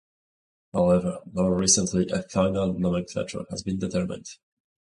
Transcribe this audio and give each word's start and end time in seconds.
However, 0.73 1.19
more 1.31 1.55
recently, 1.55 2.09
a 2.09 2.23
final 2.23 2.73
nomenclature 2.73 3.45
has 3.51 3.61
been 3.61 3.77
determined. 3.77 4.25